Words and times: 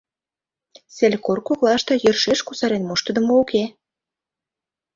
Селькор 0.95 1.39
коклаште 1.47 1.93
йӧршеш 2.03 2.39
кусарен 2.47 2.83
моштыдымо 2.85 3.33
уке. 3.43 3.63